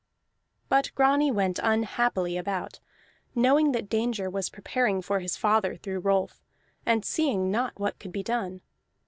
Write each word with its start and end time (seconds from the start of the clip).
But 0.67 0.89
Grani 0.95 1.29
went 1.29 1.59
unhappily 1.61 2.35
about, 2.35 2.79
knowing 3.35 3.71
that 3.73 3.87
danger 3.87 4.31
was 4.31 4.49
preparing 4.49 4.99
for 5.03 5.19
his 5.19 5.37
father, 5.37 5.75
through 5.75 5.99
Rolf, 5.99 6.43
and 6.87 7.05
seeing 7.05 7.51
not 7.51 7.79
what 7.79 7.99
could 7.99 8.11
be 8.11 8.23
done. 8.23 8.61